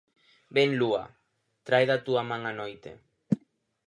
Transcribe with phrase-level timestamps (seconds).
[0.57, 1.01] Ven lúa,
[1.69, 2.91] trae da túa man a noite.